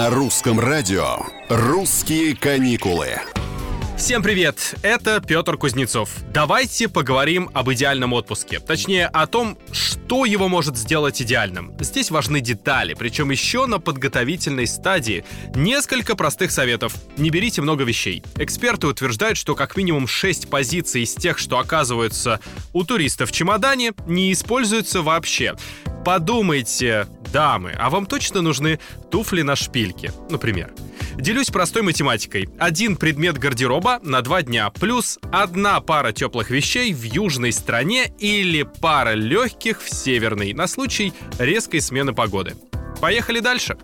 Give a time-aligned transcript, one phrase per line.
[0.00, 1.18] На русском радио
[1.50, 3.20] «Русские каникулы».
[3.98, 4.74] Всем привет!
[4.80, 6.08] Это Петр Кузнецов.
[6.32, 8.60] Давайте поговорим об идеальном отпуске.
[8.60, 11.74] Точнее, о том, что его может сделать идеальным.
[11.80, 15.22] Здесь важны детали, причем еще на подготовительной стадии.
[15.54, 16.94] Несколько простых советов.
[17.18, 18.22] Не берите много вещей.
[18.36, 22.40] Эксперты утверждают, что как минимум 6 позиций из тех, что оказываются
[22.72, 25.56] у туристов в чемодане, не используются вообще.
[26.04, 28.80] Подумайте, дамы, а вам точно нужны
[29.10, 30.72] туфли на шпильке, например?
[31.16, 32.48] Делюсь простой математикой.
[32.58, 38.62] Один предмет гардероба на два дня, плюс одна пара теплых вещей в южной стране или
[38.62, 42.54] пара легких в северной, на случай резкой смены погоды.
[43.00, 43.76] Поехали дальше.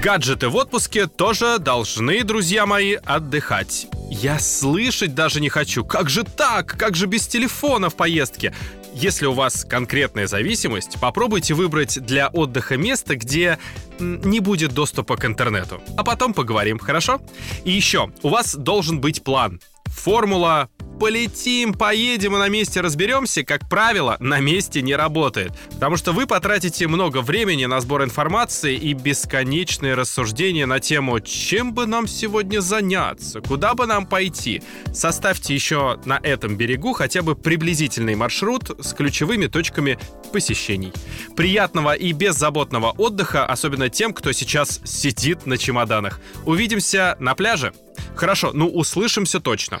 [0.00, 3.88] Гаджеты в отпуске тоже должны, друзья мои, отдыхать.
[4.08, 5.84] Я слышать даже не хочу.
[5.84, 6.78] Как же так?
[6.78, 8.54] Как же без телефона в поездке?
[8.94, 13.58] Если у вас конкретная зависимость, попробуйте выбрать для отдыха место, где
[13.98, 15.82] не будет доступа к интернету.
[15.96, 17.20] А потом поговорим, хорошо?
[17.64, 19.60] И еще, у вас должен быть план.
[19.86, 25.52] Формула полетим, поедем и на месте разберемся, как правило, на месте не работает.
[25.70, 31.72] Потому что вы потратите много времени на сбор информации и бесконечные рассуждения на тему, чем
[31.72, 34.62] бы нам сегодня заняться, куда бы нам пойти.
[34.92, 39.98] Составьте еще на этом берегу хотя бы приблизительный маршрут с ключевыми точками
[40.32, 40.92] посещений.
[41.36, 46.20] Приятного и беззаботного отдыха, особенно тем, кто сейчас сидит на чемоданах.
[46.44, 47.72] Увидимся на пляже.
[48.16, 49.80] Хорошо, ну услышимся точно.